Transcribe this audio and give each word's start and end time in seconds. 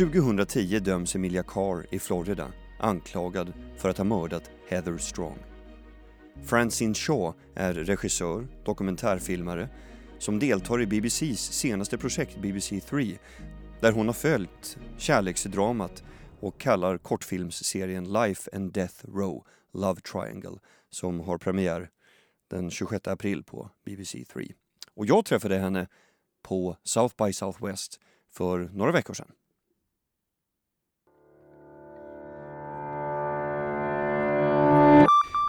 2010 0.00 0.78
döms 0.80 1.14
Emilia 1.14 1.42
Carr 1.42 1.86
i 1.90 1.98
Florida 1.98 2.52
anklagad 2.78 3.52
för 3.76 3.88
att 3.88 3.98
ha 3.98 4.04
mördat 4.04 4.50
Heather 4.68 4.98
Strong. 4.98 5.38
Francine 6.44 6.94
Shaw 6.94 7.34
är 7.54 7.74
regissör, 7.74 8.46
dokumentärfilmare 8.64 9.68
som 10.18 10.38
deltar 10.38 10.80
i 10.80 10.86
BBCs 10.86 11.52
senaste 11.52 11.98
projekt 11.98 12.42
BBC 12.42 12.80
3 12.80 13.18
där 13.80 13.92
hon 13.92 14.06
har 14.06 14.12
följt 14.12 14.78
kärleksdramat 14.98 16.02
och 16.40 16.60
kallar 16.60 16.98
kortfilmsserien 16.98 18.12
Life 18.12 18.50
and 18.52 18.72
Death 18.72 19.06
Row 19.14 19.46
Love 19.72 20.00
Triangle 20.00 20.58
som 20.90 21.20
har 21.20 21.38
premiär 21.38 21.90
den 22.50 22.70
26 22.70 23.08
april 23.08 23.44
på 23.44 23.70
BBC 23.84 24.24
3. 24.24 24.52
Och 24.94 25.06
jag 25.06 25.24
träffade 25.24 25.58
henne 25.58 25.86
på 26.42 26.76
South 26.84 27.24
by 27.24 27.32
Southwest 27.32 28.00
för 28.30 28.70
några 28.72 28.92
veckor 28.92 29.14
sedan. 29.14 29.32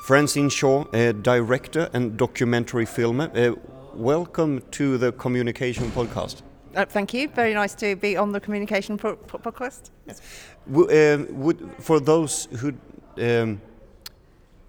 Francine 0.01 0.49
Shaw, 0.49 0.85
a 0.93 1.13
director 1.13 1.87
and 1.93 2.17
documentary 2.17 2.85
filmer. 2.85 3.29
Uh, 3.35 3.53
welcome 3.93 4.61
to 4.71 4.97
the 4.97 5.11
Communication 5.11 5.91
Podcast. 5.91 6.41
Uh, 6.75 6.85
thank 6.85 7.13
you. 7.13 7.27
Very 7.27 7.53
nice 7.53 7.75
to 7.75 7.95
be 7.95 8.17
on 8.17 8.31
the 8.31 8.39
Communication 8.39 8.97
po- 8.97 9.15
po- 9.15 9.37
Podcast. 9.37 9.91
Yes. 10.07 10.21
W- 10.67 10.89
uh, 10.89 11.25
would, 11.29 11.69
for 11.79 11.99
those 11.99 12.47
who 12.59 12.73
um, 13.19 13.61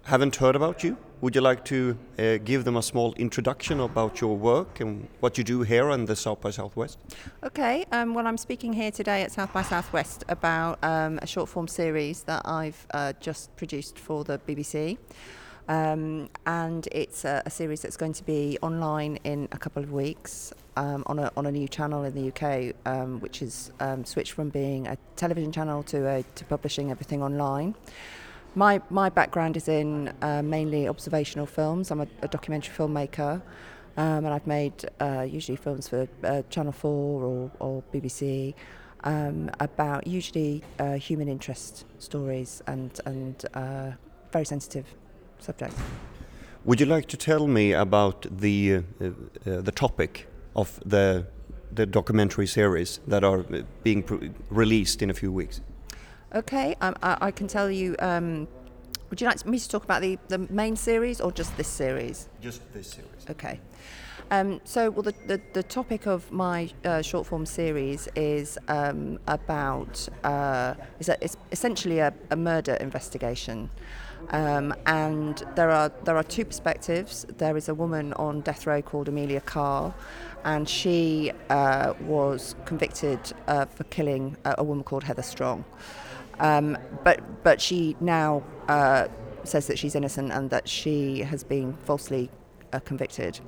haven't 0.03 0.35
heard 0.35 0.55
about 0.55 0.83
you, 0.83 0.97
would 1.21 1.35
you 1.35 1.41
like 1.41 1.63
to 1.63 1.97
uh, 2.19 2.37
give 2.43 2.65
them 2.65 2.75
a 2.75 2.81
small 2.81 3.13
introduction 3.13 3.79
about 3.79 4.19
your 4.19 4.35
work 4.35 4.81
and 4.81 5.07
what 5.21 5.37
you 5.37 5.43
do 5.43 5.61
here 5.61 5.89
on 5.89 6.05
the 6.05 6.15
South 6.15 6.41
by 6.41 6.51
Southwest? 6.51 6.99
Okay, 7.43 7.85
um, 7.93 8.13
well, 8.13 8.27
I'm 8.27 8.37
speaking 8.37 8.73
here 8.73 8.91
today 8.91 9.21
at 9.21 9.31
South 9.31 9.53
by 9.53 9.61
Southwest 9.61 10.25
about 10.27 10.83
um, 10.83 11.19
a 11.21 11.27
short 11.27 11.47
form 11.47 11.69
series 11.69 12.23
that 12.23 12.41
I've 12.45 12.85
uh, 12.93 13.13
just 13.21 13.55
produced 13.55 13.97
for 13.97 14.25
the 14.25 14.39
BBC. 14.39 14.97
Um, 15.69 16.29
and 16.45 16.89
it's 16.91 17.23
a, 17.23 17.41
a, 17.45 17.49
series 17.49 17.81
that's 17.81 17.95
going 17.95 18.11
to 18.13 18.25
be 18.25 18.57
online 18.61 19.17
in 19.23 19.47
a 19.53 19.57
couple 19.57 19.81
of 19.81 19.93
weeks 19.93 20.53
um, 20.75 21.05
on, 21.07 21.19
a, 21.19 21.31
on 21.37 21.45
a 21.45 21.51
new 21.53 21.69
channel 21.69 22.03
in 22.03 22.13
the 22.13 22.27
UK, 22.33 22.75
um, 22.85 23.21
which 23.21 23.41
is 23.41 23.71
um, 23.79 24.03
switched 24.03 24.33
from 24.33 24.49
being 24.49 24.87
a 24.87 24.97
television 25.15 25.53
channel 25.53 25.81
to, 25.83 26.05
a, 26.05 26.23
to 26.35 26.43
publishing 26.43 26.91
everything 26.91 27.23
online. 27.23 27.75
My, 28.55 28.81
my 28.91 29.09
background 29.09 29.57
is 29.57 29.67
in 29.67 30.13
uh, 30.21 30.43
mainly 30.43 30.87
observational 30.87 31.47
films. 31.47 31.89
I'm 31.89 32.01
a, 32.01 32.07
a 32.21 32.27
documentary 32.27 32.75
filmmaker, 32.75 33.41
um, 33.97 34.25
and 34.25 34.27
I've 34.27 34.45
made 34.45 34.85
uh, 35.01 35.25
usually 35.27 35.55
films 35.55 35.87
for 35.87 36.07
uh, 36.23 36.43
Channel 36.51 36.71
4 36.71 37.23
or, 37.23 37.51
or 37.59 37.83
BBC 37.91 38.53
um, 39.05 39.49
about 39.59 40.05
usually 40.05 40.63
uh, 40.77 40.93
human 40.93 41.27
interest 41.27 41.85
stories 41.97 42.61
and, 42.67 42.99
and 43.07 43.43
uh, 43.55 43.91
very 44.31 44.45
sensitive 44.45 44.85
subjects. 45.39 45.81
Would 46.63 46.79
you 46.79 46.85
like 46.85 47.07
to 47.07 47.17
tell 47.17 47.47
me 47.47 47.73
about 47.73 48.27
the, 48.29 48.83
uh, 49.01 49.09
the 49.43 49.71
topic 49.71 50.27
of 50.55 50.79
the, 50.85 51.25
the 51.71 51.87
documentary 51.87 52.45
series 52.45 52.99
that 53.07 53.23
are 53.23 53.43
being 53.81 54.35
released 54.51 55.01
in 55.01 55.09
a 55.09 55.13
few 55.15 55.31
weeks? 55.31 55.61
Okay, 56.33 56.75
um, 56.81 56.95
I, 57.03 57.17
I, 57.21 57.31
can 57.31 57.47
tell 57.47 57.69
you. 57.69 57.95
Um, 57.99 58.47
would 59.09 59.21
you 59.21 59.27
like 59.27 59.45
me 59.45 59.59
to 59.59 59.69
talk 59.69 59.83
about 59.83 60.01
the, 60.01 60.17
the 60.29 60.39
main 60.39 60.75
series 60.75 61.21
or 61.21 61.31
just 61.31 61.55
this 61.55 61.67
series? 61.67 62.27
Just 62.41 62.61
this 62.73 62.87
series. 62.87 63.29
Okay. 63.29 63.59
Um, 64.31 64.59
so, 64.63 64.89
well, 64.89 65.03
the, 65.03 65.13
the, 65.27 65.39
the, 65.53 65.61
topic 65.61 66.07
of 66.07 66.31
my 66.31 66.71
uh, 66.83 67.03
short 67.03 67.27
form 67.27 67.45
series 67.45 68.07
is 68.15 68.57
um, 68.67 69.19
about 69.27 70.07
uh, 70.23 70.73
is 70.99 71.09
a, 71.09 71.23
it's 71.23 71.37
essentially 71.51 71.99
a, 71.99 72.11
a 72.31 72.35
murder 72.35 72.73
investigation. 72.75 73.69
Um, 74.29 74.73
and 74.87 75.43
there 75.55 75.69
are 75.69 75.91
there 76.05 76.17
are 76.17 76.23
two 76.23 76.45
perspectives. 76.45 77.27
There 77.37 77.55
is 77.57 77.69
a 77.69 77.75
woman 77.75 78.13
on 78.13 78.41
death 78.41 78.65
row 78.65 78.81
called 78.81 79.07
Emilia 79.07 79.41
Carr, 79.41 79.93
and 80.43 80.67
she 80.67 81.31
uh, 81.49 81.93
was 82.01 82.55
convicted 82.65 83.19
uh, 83.47 83.65
for 83.65 83.83
killing 83.85 84.37
a, 84.45 84.55
a, 84.59 84.63
woman 84.63 84.83
called 84.83 85.03
Heather 85.03 85.21
Strong. 85.21 85.65
Um, 86.39 86.77
but 87.03 87.43
but 87.43 87.61
she 87.61 87.95
now 87.99 88.43
uh, 88.67 89.07
says 89.43 89.67
that 89.67 89.77
she's 89.77 89.95
innocent 89.95 90.31
and 90.31 90.49
that 90.49 90.67
she 90.67 91.19
has 91.19 91.43
been 91.43 91.73
falsely 91.85 92.29
uh, 92.71 92.79
convicted. 92.79 93.39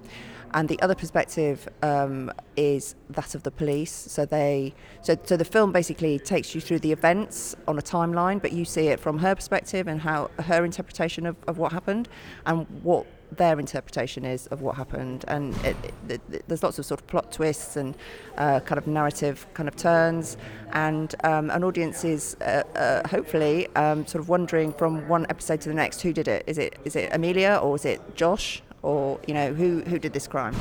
And 0.54 0.70
the 0.70 0.82
other 0.82 0.96
perspective 0.96 1.68
um, 1.82 2.32
is 2.56 2.96
that 3.10 3.36
of 3.36 3.44
the 3.44 3.52
police. 3.52 3.92
So 3.92 4.26
they, 4.26 4.74
so 5.02 5.18
so 5.24 5.36
the 5.36 5.44
film 5.44 5.74
basically 5.74 6.18
takes 6.18 6.56
you 6.56 6.62
through 6.62 6.80
the 6.80 6.94
events 6.94 7.56
on 7.68 7.78
a 7.78 7.82
timeline, 7.82 8.42
but 8.42 8.54
you 8.54 8.64
see 8.64 8.88
it 8.88 9.00
from 9.00 9.18
her 9.20 9.36
perspective 9.36 9.88
and 9.88 10.00
how 10.00 10.32
her 10.40 10.64
interpretation 10.64 11.26
of, 11.26 11.36
of 11.48 11.58
what 11.58 11.74
happened, 11.74 12.08
and 12.46 12.66
what 12.84 13.06
their 13.32 13.60
interpretation 13.60 14.26
is 14.26 14.48
of 14.48 14.62
what 14.62 14.76
happened. 14.76 15.26
And 15.28 15.56
it, 15.58 15.76
it, 16.10 16.22
it, 16.32 16.48
there's 16.48 16.64
lots 16.64 16.80
of 16.80 16.86
sort 16.86 17.02
of 17.02 17.08
plot 17.08 17.32
twists 17.32 17.76
and 17.76 17.96
uh, 18.38 18.60
kind 18.62 18.78
of 18.78 18.88
narrative 18.88 19.46
kind 19.54 19.70
of 19.70 19.76
turns, 19.76 20.38
and 20.74 21.14
um, 21.24 21.50
an 21.50 21.64
audience 21.64 22.04
is 22.04 22.36
uh, 22.42 22.64
uh, 22.76 23.08
hopefully 23.08 23.68
um, 23.76 24.06
sort 24.06 24.22
of 24.22 24.30
wondering 24.30 24.74
from 24.74 25.08
one 25.08 25.26
episode 25.30 25.62
to 25.62 25.70
the 25.70 25.76
next 25.76 26.02
who 26.02 26.14
did 26.14 26.28
it. 26.28 26.44
Is 26.48 26.58
it 26.58 26.78
is 26.86 26.96
it 26.96 27.10
Emilia 27.14 27.60
or 27.62 27.76
is 27.76 27.86
it 27.86 28.16
Josh? 28.16 28.62
or 28.86 29.20
you 29.28 29.34
know 29.34 29.52
who 29.54 29.82
who 29.82 30.00
did 30.00 30.14
this 30.14 30.28
crime. 30.28 30.56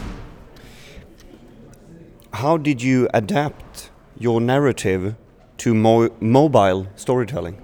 How 2.33 2.57
did 2.57 2.83
you 2.83 3.09
adapt 3.15 3.91
your 4.19 4.41
narrative 4.41 5.15
to 5.59 5.75
mo 5.75 6.09
mobile 6.21 6.89
storytelling? 6.97 7.61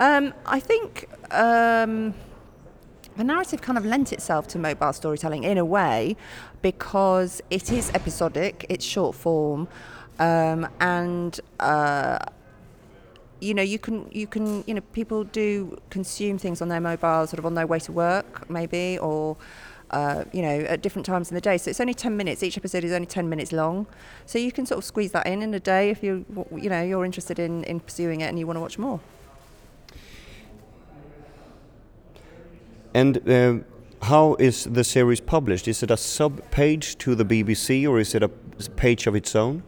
Um, 0.00 0.32
I 0.46 0.60
think 0.60 1.08
um, 1.30 2.14
the 3.16 3.24
narrative 3.24 3.60
kind 3.60 3.78
of 3.78 3.84
lent 3.84 4.12
itself 4.12 4.48
to 4.48 4.58
mobile 4.58 4.92
storytelling 4.92 5.44
in 5.44 5.58
a 5.58 5.64
way 5.64 6.16
because 6.62 7.40
it 7.50 7.70
is 7.72 7.90
episodic, 7.94 8.66
it's 8.68 8.84
short 8.84 9.14
form, 9.14 9.68
um, 10.18 10.68
and 10.80 11.40
uh, 11.60 12.18
you 13.40 13.54
know 13.54 13.62
you 13.62 13.78
can 13.78 14.08
you 14.12 14.26
can 14.26 14.64
you 14.66 14.74
know 14.74 14.80
people 14.92 15.24
do 15.24 15.76
consume 15.90 16.38
things 16.38 16.62
on 16.62 16.68
their 16.68 16.80
mobile 16.80 17.26
sort 17.26 17.38
of 17.38 17.46
on 17.46 17.54
their 17.54 17.66
way 17.66 17.78
to 17.80 17.92
work 17.92 18.48
maybe 18.48 18.98
or 18.98 19.36
uh, 19.90 20.24
you 20.32 20.40
know 20.40 20.60
at 20.60 20.80
different 20.80 21.04
times 21.04 21.30
in 21.30 21.34
the 21.34 21.40
day. 21.40 21.58
So 21.58 21.70
it's 21.70 21.80
only 21.80 21.94
10 21.94 22.16
minutes 22.16 22.42
each 22.42 22.56
episode 22.56 22.84
is 22.84 22.92
only 22.92 23.06
10 23.06 23.28
minutes 23.28 23.52
long. 23.52 23.86
So 24.26 24.38
you 24.38 24.52
can 24.52 24.64
sort 24.64 24.78
of 24.78 24.84
squeeze 24.84 25.12
that 25.12 25.26
in 25.26 25.42
in 25.42 25.52
a 25.52 25.60
day 25.60 25.90
if 25.90 26.02
you 26.02 26.24
you 26.56 26.70
know 26.70 26.82
you're 26.82 27.04
interested 27.04 27.38
in 27.38 27.64
in 27.64 27.80
pursuing 27.80 28.20
it 28.22 28.26
and 28.26 28.38
you 28.38 28.46
want 28.46 28.56
to 28.56 28.60
watch 28.60 28.78
more 28.78 29.00
and 32.94 33.28
uh, 33.28 33.58
how 34.02 34.34
is 34.34 34.64
the 34.64 34.84
series 34.84 35.20
published 35.20 35.68
is 35.68 35.82
it 35.82 35.90
a 35.90 35.96
sub 35.96 36.50
page 36.50 36.98
to 36.98 37.14
the 37.14 37.24
BBC 37.24 37.88
or 37.88 37.98
is 37.98 38.14
it 38.14 38.22
a 38.22 38.28
page 38.76 39.06
of 39.06 39.14
its 39.14 39.34
own 39.36 39.62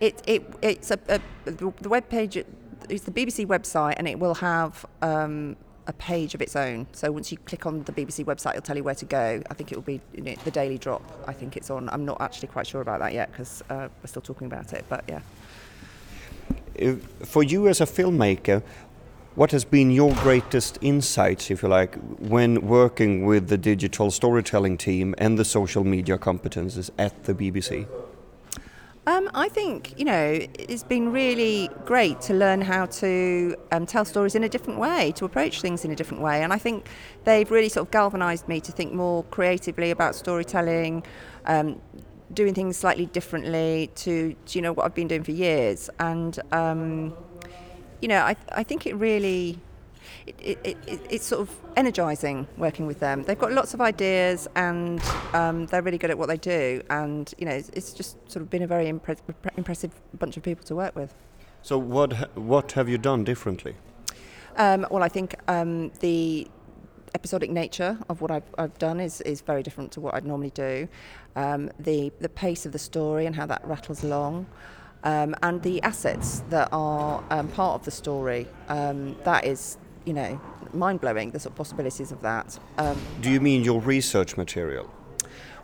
it, 0.00 0.22
it 0.26 0.42
it's 0.60 0.90
a, 0.90 0.98
a 1.08 1.20
the 1.50 1.88
web 1.88 2.08
page 2.08 2.44
it's 2.88 3.04
the 3.04 3.10
BBC 3.10 3.46
website, 3.46 3.94
and 3.96 4.08
it 4.08 4.18
will 4.18 4.34
have 4.34 4.84
um, 5.02 5.56
a 5.86 5.92
page 5.92 6.34
of 6.34 6.42
its 6.42 6.56
own. 6.56 6.86
So 6.92 7.10
once 7.12 7.30
you 7.30 7.38
click 7.38 7.66
on 7.66 7.82
the 7.84 7.92
BBC 7.92 8.24
website, 8.24 8.50
it'll 8.50 8.62
tell 8.62 8.76
you 8.76 8.84
where 8.84 8.94
to 8.94 9.04
go. 9.04 9.42
I 9.50 9.54
think 9.54 9.72
it 9.72 9.76
will 9.76 9.82
be 9.82 10.00
you 10.14 10.22
know, 10.22 10.34
the 10.44 10.50
Daily 10.50 10.78
Drop. 10.78 11.02
I 11.26 11.32
think 11.32 11.56
it's 11.56 11.70
on. 11.70 11.88
I'm 11.90 12.04
not 12.04 12.20
actually 12.20 12.48
quite 12.48 12.66
sure 12.66 12.80
about 12.80 13.00
that 13.00 13.12
yet 13.12 13.30
because 13.30 13.62
uh, 13.70 13.88
we're 14.02 14.06
still 14.06 14.22
talking 14.22 14.46
about 14.46 14.72
it. 14.72 14.84
But 14.88 15.04
yeah. 15.08 15.20
For 17.24 17.42
you 17.42 17.68
as 17.68 17.80
a 17.80 17.86
filmmaker, 17.86 18.62
what 19.34 19.50
has 19.50 19.64
been 19.64 19.90
your 19.90 20.12
greatest 20.14 20.78
insights, 20.80 21.50
if 21.50 21.62
you 21.62 21.68
like, 21.68 21.96
when 22.18 22.66
working 22.66 23.26
with 23.26 23.48
the 23.48 23.58
digital 23.58 24.10
storytelling 24.10 24.78
team 24.78 25.14
and 25.18 25.38
the 25.38 25.44
social 25.44 25.82
media 25.82 26.16
competences 26.18 26.90
at 26.98 27.24
the 27.24 27.34
BBC? 27.34 27.86
Um, 29.06 29.30
I 29.34 29.50
think 29.50 29.98
you 29.98 30.06
know 30.06 30.38
it's 30.58 30.82
been 30.82 31.12
really 31.12 31.68
great 31.84 32.22
to 32.22 32.32
learn 32.32 32.62
how 32.62 32.86
to 32.86 33.54
um, 33.70 33.84
tell 33.84 34.06
stories 34.06 34.34
in 34.34 34.44
a 34.44 34.48
different 34.48 34.78
way, 34.78 35.12
to 35.16 35.26
approach 35.26 35.60
things 35.60 35.84
in 35.84 35.90
a 35.90 35.96
different 35.96 36.22
way, 36.22 36.42
and 36.42 36.52
I 36.52 36.58
think 36.58 36.88
they've 37.24 37.50
really 37.50 37.68
sort 37.68 37.88
of 37.88 37.90
galvanised 37.90 38.48
me 38.48 38.60
to 38.60 38.72
think 38.72 38.94
more 38.94 39.24
creatively 39.24 39.90
about 39.90 40.14
storytelling, 40.14 41.04
um, 41.44 41.82
doing 42.32 42.54
things 42.54 42.78
slightly 42.78 43.04
differently 43.06 43.90
to, 43.96 44.34
you 44.48 44.62
know 44.62 44.72
what 44.72 44.86
I've 44.86 44.94
been 44.94 45.08
doing 45.08 45.22
for 45.22 45.32
years, 45.32 45.90
and 45.98 46.40
um, 46.52 47.12
you 48.00 48.08
know 48.08 48.20
I 48.20 48.36
I 48.52 48.62
think 48.62 48.86
it 48.86 48.94
really 48.94 49.58
it, 50.26 50.58
it, 50.64 50.76
it, 50.86 51.00
it's 51.10 51.26
sort 51.26 51.42
of 51.42 51.54
energizing 51.76 52.46
working 52.56 52.86
with 52.86 53.00
them. 53.00 53.22
They've 53.24 53.38
got 53.38 53.52
lots 53.52 53.74
of 53.74 53.80
ideas 53.80 54.48
and 54.54 55.02
um, 55.32 55.66
they're 55.66 55.82
really 55.82 55.98
good 55.98 56.10
at 56.10 56.18
what 56.18 56.28
they 56.28 56.36
do. 56.36 56.82
And, 56.90 57.32
you 57.38 57.46
know, 57.46 57.52
it's, 57.52 57.68
it's 57.70 57.92
just 57.92 58.16
sort 58.30 58.42
of 58.42 58.50
been 58.50 58.62
a 58.62 58.66
very 58.66 58.86
impre- 58.86 59.18
impressive 59.56 59.92
bunch 60.18 60.36
of 60.36 60.42
people 60.42 60.64
to 60.64 60.74
work 60.74 60.96
with. 60.96 61.14
So, 61.62 61.78
what, 61.78 62.36
what 62.36 62.72
have 62.72 62.88
you 62.88 62.98
done 62.98 63.24
differently? 63.24 63.74
Um, 64.56 64.86
well, 64.90 65.02
I 65.02 65.08
think 65.08 65.34
um, 65.48 65.90
the 66.00 66.48
episodic 67.14 67.50
nature 67.50 67.98
of 68.08 68.20
what 68.20 68.30
I've, 68.30 68.54
I've, 68.58 68.76
done 68.78 69.00
is, 69.00 69.20
is 69.22 69.40
very 69.40 69.62
different 69.62 69.92
to 69.92 70.00
what 70.00 70.14
I'd 70.14 70.26
normally 70.26 70.50
do. 70.50 70.88
Um, 71.36 71.70
the, 71.78 72.12
the 72.20 72.28
pace 72.28 72.66
of 72.66 72.72
the 72.72 72.78
story 72.78 73.26
and 73.26 73.34
how 73.34 73.46
that 73.46 73.64
rattles 73.64 74.04
along. 74.04 74.46
Um, 75.04 75.34
and 75.42 75.62
the 75.62 75.82
assets 75.82 76.42
that 76.50 76.68
are 76.72 77.22
um, 77.30 77.48
part 77.48 77.74
of 77.76 77.84
the 77.84 77.90
story. 77.90 78.48
Um, 78.68 79.16
that 79.24 79.44
is, 79.44 79.78
you 80.04 80.12
know, 80.12 80.40
mind 80.72 81.00
blowing. 81.00 81.30
The 81.30 81.40
sort 81.40 81.52
of 81.52 81.56
possibilities 81.56 82.10
of 82.10 82.20
that. 82.22 82.58
Um, 82.78 83.00
Do 83.20 83.30
you 83.30 83.40
mean 83.40 83.62
your 83.62 83.80
research 83.80 84.36
material? 84.36 84.90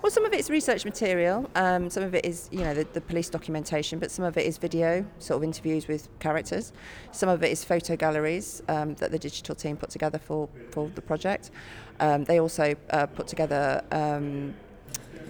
Well, 0.02 0.10
some 0.10 0.24
of 0.24 0.32
it's 0.32 0.48
research 0.48 0.86
material, 0.86 1.50
um, 1.54 1.90
some 1.90 2.02
of 2.02 2.14
it 2.14 2.24
is, 2.24 2.48
you 2.50 2.60
know, 2.60 2.72
the, 2.72 2.84
the, 2.94 3.02
police 3.02 3.28
documentation, 3.28 3.98
but 3.98 4.10
some 4.10 4.24
of 4.24 4.38
it 4.38 4.46
is 4.46 4.56
video, 4.56 5.04
sort 5.18 5.36
of 5.36 5.44
interviews 5.44 5.88
with 5.88 6.08
characters. 6.20 6.72
Some 7.12 7.28
of 7.28 7.42
it 7.42 7.52
is 7.52 7.64
photo 7.64 7.96
galleries 7.96 8.62
um, 8.68 8.94
that 8.94 9.10
the 9.10 9.18
digital 9.18 9.54
team 9.54 9.76
put 9.76 9.90
together 9.90 10.18
for, 10.18 10.48
for 10.70 10.88
the 10.94 11.02
project. 11.02 11.50
Um, 12.00 12.24
they 12.24 12.40
also 12.40 12.74
uh, 12.88 13.04
put 13.08 13.26
together 13.26 13.84
um, 13.92 14.54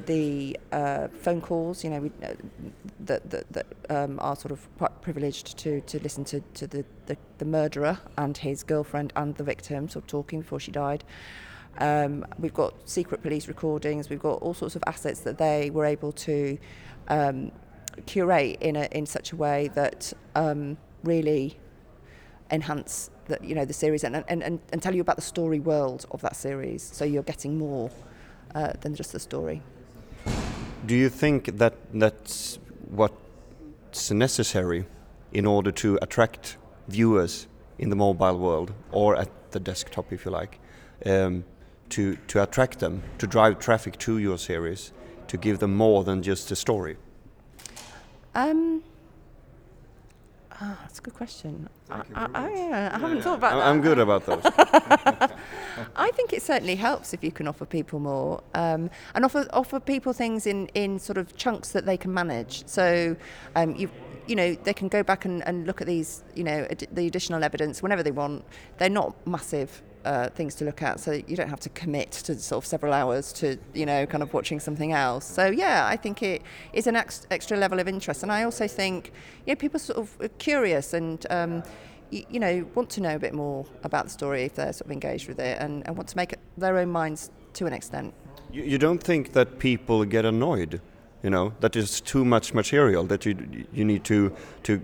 the 0.06 0.58
uh, 0.73 1.08
phone 1.08 1.41
calls, 1.41 1.85
you 1.85 1.91
know, 1.91 2.11
uh, 2.23 2.35
that, 3.00 3.31
that, 3.31 3.52
that 3.52 3.67
um, 3.88 4.19
are 4.20 4.37
sort 4.37 4.52
of 4.52 4.69
quite 4.79 5.00
privileged 5.02 5.58
to, 5.58 5.81
to 5.82 5.99
listen 6.00 6.25
to, 6.25 6.41
to 6.55 6.67
the, 6.67 6.85
the, 7.06 7.17
the 7.38 7.44
murderer 7.44 7.99
and 8.17 8.37
his 8.37 8.62
girlfriend 8.62 9.12
and 9.17 9.35
the 9.37 9.44
victim 9.44 9.88
sort 9.88 10.05
of 10.05 10.08
talking 10.08 10.41
before 10.41 10.61
she 10.61 10.70
died. 10.70 11.05
Um, 11.79 12.26
we've 12.38 12.55
got 12.55 12.88
secret 12.88 13.23
police 13.23 13.49
recordings. 13.49 14.11
We've 14.11 14.20
got 14.20 14.43
all 14.43 14.55
sorts 14.55 14.76
of 14.76 14.82
assets 14.87 15.20
that 15.20 15.38
they 15.38 15.70
were 15.70 15.85
able 15.85 16.12
to 16.12 16.58
um, 17.08 17.53
curate 18.06 18.58
in 18.61 18.76
a, 18.76 18.88
in 18.93 19.06
such 19.06 19.32
a 19.32 19.37
way 19.37 19.69
that 19.75 20.12
um, 20.35 20.76
really 21.05 21.58
enhance 22.50 23.11
the, 23.26 23.38
you 23.43 23.55
know 23.55 23.64
the 23.64 23.73
series 23.73 24.03
and, 24.03 24.25
and, 24.29 24.43
and, 24.43 24.61
and 24.73 24.82
tell 24.82 24.94
you 24.94 25.00
about 25.00 25.17
the 25.17 25.23
story 25.23 25.61
world 25.61 26.06
of 26.11 26.20
that 26.23 26.37
series. 26.37 26.82
So 26.82 27.05
you're 27.05 27.23
getting 27.23 27.56
more 27.56 27.91
uh, 28.55 28.73
than 28.81 28.94
just 28.94 29.12
the 29.12 29.20
story. 29.20 29.62
Do 30.87 30.97
you 30.97 31.11
think 31.11 31.59
that 31.59 31.75
that's 31.93 32.59
what's 32.88 34.11
necessary 34.11 34.87
in 35.32 35.47
order 35.47 35.71
to 35.73 35.99
attract 36.00 36.56
viewers 36.88 37.47
in 37.79 37.91
the 37.91 37.97
mobile 37.97 38.38
world 38.38 38.73
or 38.91 39.17
at 39.17 39.29
the 39.53 39.61
desktop, 39.61 40.12
if 40.12 40.25
you 40.25 40.31
like? 40.31 40.59
Um, 41.05 41.44
to, 41.91 42.17
to 42.29 42.43
attract 42.43 42.79
them, 42.79 43.03
to 43.19 43.27
drive 43.27 43.59
traffic 43.59 43.99
to 43.99 44.19
your 44.19 44.38
series, 44.38 44.93
to 45.29 45.37
give 45.37 45.59
them 45.59 45.77
more 45.77 46.03
than 46.03 46.23
just 46.23 46.50
a 46.50 46.56
story? 46.56 46.97
Um, 48.35 48.82
oh, 50.62 50.79
that's 50.83 50.99
a 50.99 51.03
good 51.03 51.15
question. 51.15 51.69
I, 51.91 52.03
I, 52.15 52.29
I, 52.35 52.91
I, 52.95 52.99
haven't 52.99 53.17
yeah. 53.17 53.23
thought 53.23 53.39
about 53.39 53.53
I'm, 53.53 53.59
that. 53.59 53.67
I'm 53.67 53.81
good 53.81 53.99
about 53.99 54.27
those. 54.27 54.43
I 55.97 56.11
think 56.12 56.33
it 56.33 56.43
certainly 56.43 56.77
helps 56.77 57.12
if 57.12 57.25
you 57.25 57.33
can 57.33 57.49
offer 57.49 57.65
people 57.65 57.99
more 58.01 58.43
um, 58.55 58.91
and 59.15 59.25
offer 59.25 59.47
offer 59.53 59.81
people 59.81 60.12
things 60.12 60.47
in, 60.47 60.67
in 60.69 60.99
sort 60.99 61.19
of 61.19 61.37
chunks 61.37 61.71
that 61.73 61.87
they 61.87 61.97
can 61.97 62.12
manage. 62.12 62.67
So 62.67 63.17
um, 63.57 63.75
you 63.77 63.91
you 64.27 64.37
know 64.37 64.55
they 64.55 64.75
can 64.75 64.89
go 64.89 65.03
back 65.03 65.25
and, 65.25 65.47
and 65.47 65.67
look 65.67 65.81
at 65.81 65.87
these 65.87 66.23
you 66.35 66.45
know 66.45 66.67
ad- 66.71 66.89
the 66.93 67.06
additional 67.06 67.43
evidence 67.43 67.83
whenever 67.83 68.03
they 68.03 68.13
want. 68.13 68.45
They're 68.79 68.89
not 68.91 69.15
massive 69.27 69.83
uh, 70.05 70.29
things 70.31 70.55
to 70.56 70.64
look 70.64 70.82
at, 70.82 71.00
so 71.00 71.12
you 71.12 71.37
don't 71.37 71.49
have 71.49 71.61
to 71.61 71.69
commit 71.70 72.11
to 72.12 72.38
sort 72.38 72.62
of 72.62 72.67
several 72.67 72.93
hours 72.93 73.32
to 73.35 73.56
you 73.75 73.87
know 73.87 74.06
kind 74.06 74.23
of 74.23 74.32
watching 74.32 74.61
something 74.61 74.93
else. 74.93 75.25
So 75.25 75.47
yeah, 75.47 75.87
I 75.87 75.97
think 75.97 76.23
it 76.23 76.43
is 76.73 76.87
an 76.87 76.97
ex- 76.97 77.26
extra 77.31 77.56
level 77.56 77.81
of 77.81 77.88
interest, 77.88 78.23
and 78.23 78.32
I 78.32 78.44
also 78.44 78.67
think 78.67 79.12
know 79.47 79.55
people 79.55 79.81
sort 79.81 79.99
of 79.99 80.38
curious 80.38 80.94
and. 80.94 81.25
Um, 81.31 81.62
you, 82.11 82.25
you 82.29 82.41
know, 82.41 82.67
want 82.75 82.91
to 82.91 83.00
know 83.00 83.14
a 83.14 83.19
bit 83.20 83.32
more 83.32 83.64
about 83.85 84.05
the 84.05 84.11
story 84.11 84.43
if 84.43 84.56
they're 84.56 84.73
sort 84.73 84.87
of 84.87 84.91
engaged 84.91 85.29
with 85.29 85.38
it 85.38 85.58
and, 85.61 85.87
and 85.87 85.97
want 85.97 86.08
to 86.08 86.17
make 86.17 86.35
their 86.58 86.76
own 86.76 86.91
minds 86.91 87.31
to 87.55 87.67
an 87.67 87.73
extent. 87.73 88.12
You, 88.53 88.64
you 88.64 88.79
don't 88.79 89.03
think 89.03 89.32
that 89.32 89.61
people 89.61 90.05
get 90.05 90.25
annoyed, 90.25 90.81
you 91.23 91.31
know, 91.31 91.55
that 91.61 91.76
is 91.76 92.00
too 92.00 92.25
much 92.25 92.53
material 92.53 93.05
that 93.05 93.25
you 93.25 93.37
you 93.73 93.85
need 93.85 94.03
to 94.05 94.35
to 94.64 94.82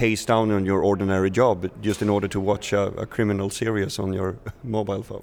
pace 0.00 0.24
down 0.24 0.50
on 0.50 0.64
your 0.64 0.80
ordinary 0.80 1.30
job 1.30 1.70
just 1.82 2.00
in 2.00 2.08
order 2.08 2.26
to 2.26 2.40
watch 2.40 2.72
a, 2.72 2.84
a 2.96 3.04
criminal 3.04 3.50
series 3.50 3.98
on 3.98 4.14
your 4.14 4.38
mobile 4.64 5.02
phone? 5.02 5.22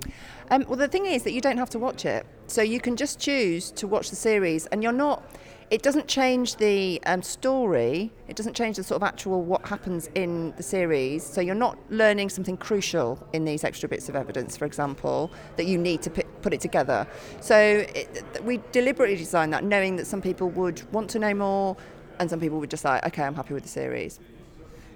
Um, 0.52 0.66
well, 0.68 0.78
the 0.78 0.88
thing 0.88 1.08
is 1.08 1.24
that 1.24 1.32
you 1.32 1.42
don't 1.42 1.58
have 1.58 1.72
to 1.72 1.80
watch 1.80 2.06
it, 2.06 2.28
so 2.46 2.62
you 2.62 2.80
can 2.80 2.96
just 2.96 3.18
choose 3.20 3.72
to 3.72 3.88
watch 3.88 4.12
the 4.12 4.16
series, 4.16 4.68
and 4.68 4.84
you're 4.84 5.00
not. 5.08 5.24
It 5.72 5.82
doesn't 5.82 6.08
change 6.08 6.58
the 6.58 7.02
um, 7.08 7.24
story. 7.24 8.12
It 8.28 8.36
doesn't 8.36 8.54
change 8.54 8.78
the 8.78 8.84
sort 8.84 9.02
of 9.02 9.08
actual 9.08 9.42
what 9.42 9.66
happens 9.66 10.12
in 10.14 10.54
the 10.58 10.64
series. 10.64 11.26
So 11.26 11.42
you're 11.42 11.56
not 11.56 11.80
learning 11.90 12.30
something 12.30 12.56
crucial 12.56 13.18
in 13.34 13.46
these 13.46 13.64
extra 13.64 13.90
bits 13.90 14.10
of 14.10 14.16
evidence, 14.16 14.56
for 14.56 14.66
example, 14.66 15.32
that 15.56 15.66
you 15.66 15.80
need 15.80 16.04
to 16.04 16.12
put 16.12 16.54
it 16.54 16.62
together. 16.62 17.08
So 17.42 17.58
it, 17.58 18.24
we 18.44 18.62
deliberately 18.72 19.18
designed 19.18 19.52
that, 19.54 19.64
knowing 19.64 19.96
that 19.96 20.06
some 20.06 20.22
people 20.22 20.50
would 20.52 20.80
want 20.94 21.10
to 21.10 21.20
know 21.20 21.34
more, 21.34 21.76
and 22.20 22.30
some 22.30 22.40
people 22.40 22.60
would 22.60 22.70
just 22.70 22.86
like, 22.86 23.04
okay, 23.08 23.24
I'm 23.24 23.36
happy 23.36 23.56
with 23.56 23.64
the 23.64 23.70
series. 23.70 24.20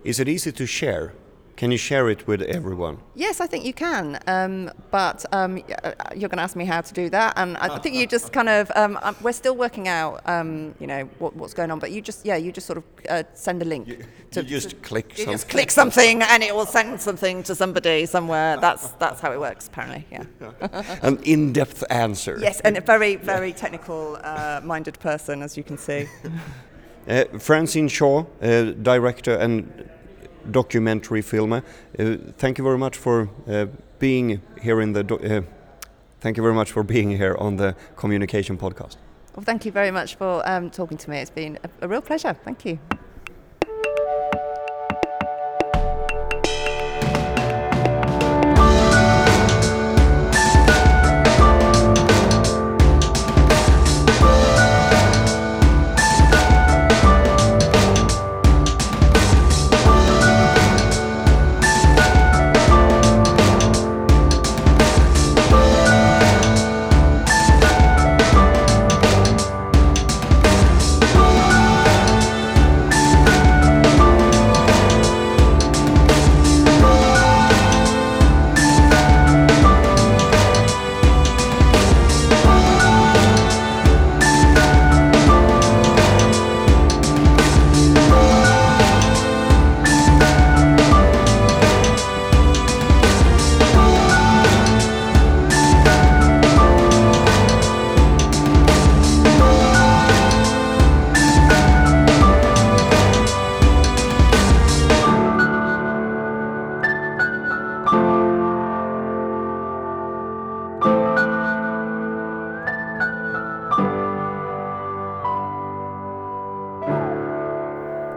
Is 0.03 0.19
it 0.19 0.27
easy 0.27 0.51
to 0.51 0.65
share? 0.65 1.13
Can 1.57 1.69
you 1.69 1.77
share 1.77 2.09
it 2.09 2.25
with 2.25 2.41
everyone? 2.41 2.97
Yes, 3.13 3.39
I 3.39 3.45
think 3.45 3.65
you 3.65 3.73
can. 3.73 4.19
Um, 4.25 4.71
but 4.89 5.23
um, 5.31 5.61
uh, 5.83 5.91
you're 6.15 6.27
going 6.27 6.37
to 6.37 6.43
ask 6.43 6.55
me 6.55 6.65
how 6.65 6.81
to 6.81 6.91
do 6.91 7.07
that, 7.11 7.33
and 7.35 7.55
I 7.57 7.77
think 7.77 7.95
you 7.95 8.07
just 8.07 8.33
kind 8.33 8.49
of 8.49 8.71
um, 8.75 8.97
um, 9.03 9.15
we're 9.21 9.31
still 9.31 9.55
working 9.55 9.87
out, 9.87 10.27
um, 10.27 10.73
you 10.79 10.87
know, 10.87 11.03
what, 11.19 11.35
what's 11.35 11.53
going 11.53 11.69
on. 11.69 11.77
But 11.77 11.91
you 11.91 12.01
just 12.01 12.25
yeah, 12.25 12.35
you 12.35 12.51
just 12.51 12.65
sort 12.65 12.77
of 12.79 12.83
uh, 13.07 13.23
send 13.35 13.61
a 13.61 13.65
link. 13.65 13.87
You, 13.87 14.03
to, 14.31 14.41
you 14.41 14.49
just 14.49 14.71
to, 14.71 14.75
click. 14.77 15.09
You 15.11 15.25
something. 15.25 15.33
just 15.33 15.49
click 15.49 15.69
something, 15.69 16.23
and 16.23 16.41
it 16.41 16.55
will 16.55 16.65
send 16.65 16.99
something 16.99 17.43
to 17.43 17.53
somebody 17.53 18.07
somewhere. 18.07 18.57
That's 18.57 18.87
that's 18.93 19.21
how 19.21 19.31
it 19.31 19.39
works, 19.39 19.67
apparently. 19.67 20.07
Yeah. 20.11 20.23
An 21.03 21.19
in-depth 21.23 21.83
answer. 21.91 22.39
Yes, 22.41 22.59
and 22.61 22.75
a 22.75 22.81
very 22.81 23.17
very 23.17 23.53
technical 23.53 24.17
uh, 24.23 24.61
minded 24.63 24.99
person, 24.99 25.43
as 25.43 25.57
you 25.57 25.63
can 25.63 25.77
see. 25.77 26.07
Uh, 27.07 27.23
Francine 27.39 27.87
Shaw, 27.87 28.25
uh, 28.43 28.63
director 28.83 29.35
and 29.35 29.89
documentary 30.49 31.21
filmer, 31.21 31.63
uh, 31.99 32.17
thank 32.37 32.57
you 32.57 32.63
very 32.63 32.77
much 32.77 32.97
for 32.97 33.29
uh, 33.47 33.65
being 33.99 34.41
here 34.61 34.81
in 34.81 34.93
the. 34.93 35.01
Uh, 35.01 35.41
thank 36.19 36.37
you 36.37 36.43
very 36.43 36.55
much 36.55 36.71
for 36.71 36.83
being 36.83 37.17
here 37.17 37.35
on 37.39 37.57
the 37.57 37.75
Communication 37.95 38.57
Podcast. 38.57 38.97
Well, 39.35 39.43
thank 39.43 39.65
you 39.65 39.71
very 39.71 39.91
much 39.91 40.15
for 40.15 40.41
um, 40.49 40.69
talking 40.69 40.97
to 40.97 41.09
me. 41.09 41.17
It's 41.17 41.31
been 41.31 41.57
a, 41.63 41.85
a 41.85 41.87
real 41.87 42.01
pleasure. 42.01 42.35
Thank 42.43 42.65
you. 42.65 42.79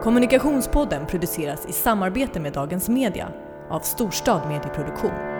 Kommunikationspodden 0.05 1.07
produceras 1.07 1.67
i 1.69 1.73
samarbete 1.73 2.41
med 2.41 2.53
Dagens 2.53 2.89
Media 2.89 3.29
av 3.71 3.81
Storstad 3.81 4.49
Medieproduktion. 4.49 5.34